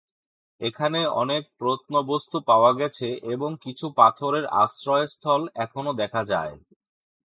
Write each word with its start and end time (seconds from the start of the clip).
এখানে 0.61 0.99
অনেক 1.21 1.43
প্রত্নবস্তু 1.59 2.37
পাওয়া 2.49 2.71
গেছে 2.73 3.07
এবং 3.33 3.49
কিছু 3.65 3.85
পাথরের 3.97 4.45
আশ্রয়স্থল 4.61 5.41
এখনও 5.65 5.93
দেখা 6.01 6.21
যায়। 6.31 6.53